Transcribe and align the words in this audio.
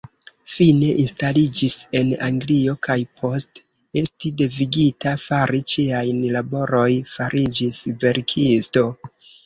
Fine 0.51 0.87
instaliĝis 1.03 1.75
en 1.99 2.09
Anglio, 2.29 2.73
kaj 2.89 2.97
post 3.21 3.63
esti 4.03 4.33
devigita 4.41 5.15
fari 5.29 5.63
ĉiajn 5.77 6.27
laboroj 6.39 6.91
fariĝis 7.17 7.83
verkisto. 8.07 8.91